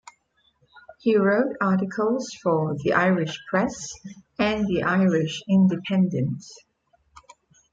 He 1.01 1.15
wrote 1.15 1.57
articles 1.61 2.33
for 2.41 2.75
"The 2.75 2.93
Irish 2.93 3.37
Press" 3.51 3.93
and 4.39 4.65
the 4.65 4.81
"Irish 4.81 5.43
Independent". 5.47 6.43